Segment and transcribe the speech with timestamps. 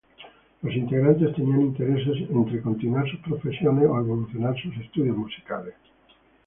[0.63, 5.75] Los integrantes tenían intereses entre continuar sus profesiones o evolucionar sus estudios musicales.